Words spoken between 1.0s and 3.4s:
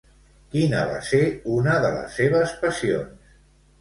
ser una de les seves passions?